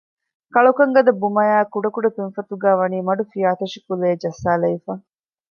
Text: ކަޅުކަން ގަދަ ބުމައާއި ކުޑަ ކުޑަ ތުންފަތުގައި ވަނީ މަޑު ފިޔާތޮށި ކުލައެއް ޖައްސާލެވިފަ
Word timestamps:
ކަޅުކަން 0.53 0.93
ގަދަ 0.95 1.11
ބުމައާއި 1.21 1.67
ކުޑަ 1.73 1.89
ކުޑަ 1.95 2.09
ތުންފަތުގައި 2.15 2.77
ވަނީ 2.81 2.97
މަޑު 3.07 3.23
ފިޔާތޮށި 3.31 3.79
ކުލައެއް 3.85 4.21
ޖައްސާލެވިފަ 4.23 4.91